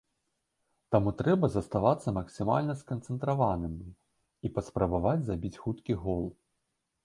[0.95, 3.87] Таму трэба заставацца максімальна сканцэнтраванымі
[4.49, 6.25] і паспрабаваць забіць хуткі гол.